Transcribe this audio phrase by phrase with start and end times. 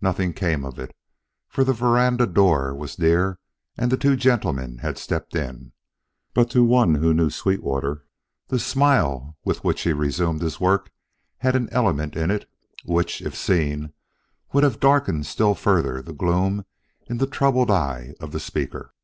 [0.00, 0.96] Nothing came of it,
[1.46, 3.38] for the veranda door was near
[3.76, 5.72] and the two gentlemen had stepped in;
[6.32, 8.06] but to one who knew Sweetwater,
[8.46, 10.90] the smile with which he resumed his work
[11.44, 12.48] had an element in it
[12.86, 13.92] which, if seen,
[14.54, 16.64] would have darkened still further the gloom
[17.04, 18.94] in the troubled eye of the speaker.